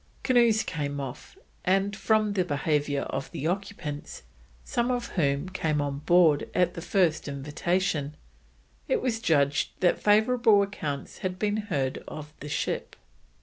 Canoes 0.23 0.63
came 0.63 0.99
off, 0.99 1.37
and 1.63 1.95
from 1.95 2.33
the 2.33 2.43
behaviour 2.43 3.03
of 3.03 3.29
the 3.29 3.45
occupants, 3.45 4.23
some 4.63 4.89
of 4.89 5.09
whom 5.09 5.47
came 5.49 5.79
on 5.79 5.99
board 5.99 6.49
at 6.55 6.73
the 6.73 6.81
first 6.81 7.27
invitation, 7.27 8.17
it 8.87 8.99
was 8.99 9.19
judged 9.19 9.79
that 9.79 10.01
favourable 10.01 10.63
accounts 10.63 11.19
had 11.19 11.37
been 11.37 11.57
heard 11.57 12.03
of 12.07 12.33
the 12.39 12.49
ship. 12.49 12.95